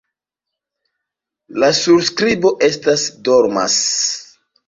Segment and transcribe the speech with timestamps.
[1.63, 3.79] La surskribo estas: "dormas".